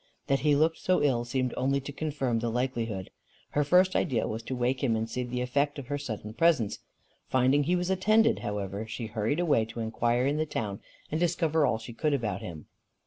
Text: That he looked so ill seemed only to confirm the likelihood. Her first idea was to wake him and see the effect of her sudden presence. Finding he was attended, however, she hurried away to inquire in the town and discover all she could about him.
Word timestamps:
That 0.25 0.39
he 0.39 0.55
looked 0.55 0.79
so 0.79 1.03
ill 1.03 1.25
seemed 1.25 1.53
only 1.55 1.79
to 1.81 1.91
confirm 1.91 2.39
the 2.39 2.49
likelihood. 2.49 3.11
Her 3.51 3.63
first 3.63 3.95
idea 3.95 4.27
was 4.27 4.41
to 4.41 4.55
wake 4.55 4.83
him 4.83 4.95
and 4.95 5.07
see 5.07 5.21
the 5.21 5.41
effect 5.41 5.77
of 5.77 5.85
her 5.89 5.99
sudden 5.99 6.33
presence. 6.33 6.79
Finding 7.27 7.65
he 7.65 7.75
was 7.75 7.91
attended, 7.91 8.39
however, 8.39 8.87
she 8.87 9.05
hurried 9.05 9.39
away 9.39 9.63
to 9.65 9.79
inquire 9.79 10.25
in 10.25 10.37
the 10.37 10.47
town 10.47 10.81
and 11.11 11.19
discover 11.19 11.67
all 11.67 11.77
she 11.77 11.93
could 11.93 12.15
about 12.15 12.41
him. 12.41 12.65